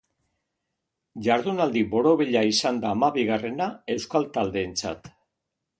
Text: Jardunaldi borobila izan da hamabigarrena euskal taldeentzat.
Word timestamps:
Jardunaldi 1.27 1.83
borobila 1.93 2.43
izan 2.55 2.81
da 2.87 2.95
hamabigarrena 2.95 3.69
euskal 3.99 4.31
taldeentzat. 4.39 5.17